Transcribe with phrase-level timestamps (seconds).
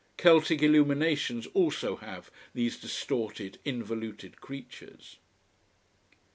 [0.17, 5.17] Celtic illuminations also have these distorted, involuted creatures.